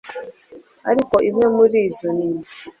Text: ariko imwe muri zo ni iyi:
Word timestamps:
ariko 0.89 1.15
imwe 1.29 1.45
muri 1.55 1.79
zo 1.97 2.09
ni 2.17 2.25
iyi: 2.29 2.51